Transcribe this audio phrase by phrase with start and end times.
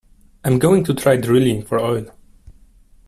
[0.43, 2.07] I am going to try drilling for oil.